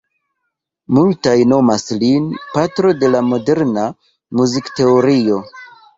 [0.97, 3.85] Multaj nomas lin "patro de la moderna
[4.41, 5.39] muzikteorio".